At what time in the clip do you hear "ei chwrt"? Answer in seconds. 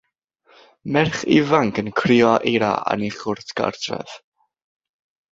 3.07-3.53